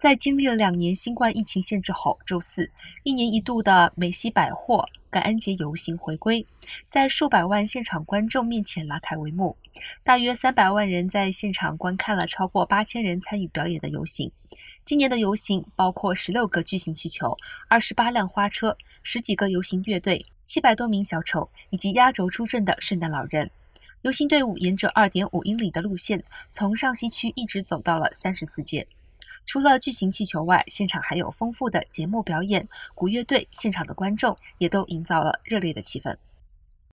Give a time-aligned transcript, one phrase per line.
[0.00, 2.70] 在经历了两年新冠疫情限制后，周四，
[3.02, 6.46] 一年一度的美西百货感恩节游行回归，
[6.88, 9.54] 在数百万现场观众面前拉开帷幕。
[10.02, 14.32] 大约三百万人在现场观看了超过八千人参与表演的游行。
[14.86, 17.36] 今年的游行包括十六个巨型气球、
[17.68, 23.50] 二十八辆花车、十几个游行乐队、七百多名小丑以及压轴出阵的圣诞老人。
[24.00, 28.86] 游行队伍沿着二点五英里的路线，从上西区一直走到了三十四街。
[29.44, 36.16] 除了巨型气球外，现场还有丰富的节目表演，鼓乐队，现场的观众也都营造了热烈的气氛。